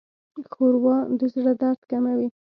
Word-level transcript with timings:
ښوروا 0.53 0.97
د 1.19 1.21
زړه 1.33 1.53
درد 1.61 1.81
کموي. 1.91 2.27